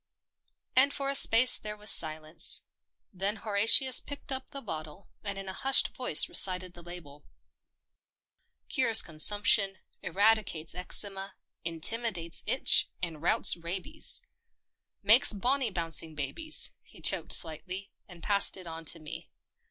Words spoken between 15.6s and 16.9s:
bouncing babies."